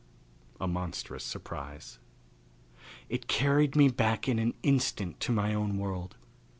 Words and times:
A 0.59 0.67
Monstrous 0.67 1.23
Surprise. 1.23 1.99
It 3.07 3.27
carried 3.27 3.75
me 3.75 3.87
back 3.87 4.27
in 4.27 4.39
an 4.39 4.55
instant 4.63 5.19
to 5.19 5.31
my 5.31 5.53
own 5.53 5.77
world. 5.77 6.15